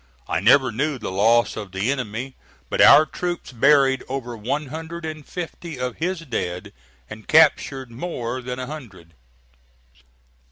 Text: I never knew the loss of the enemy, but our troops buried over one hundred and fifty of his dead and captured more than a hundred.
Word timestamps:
I 0.27 0.39
never 0.39 0.71
knew 0.71 0.97
the 0.97 1.11
loss 1.11 1.55
of 1.55 1.71
the 1.73 1.91
enemy, 1.91 2.35
but 2.71 2.81
our 2.81 3.05
troops 3.05 3.51
buried 3.51 4.03
over 4.09 4.35
one 4.35 4.65
hundred 4.69 5.05
and 5.05 5.23
fifty 5.23 5.79
of 5.79 5.97
his 5.97 6.21
dead 6.21 6.73
and 7.07 7.27
captured 7.27 7.91
more 7.91 8.41
than 8.41 8.57
a 8.57 8.65
hundred. 8.65 9.13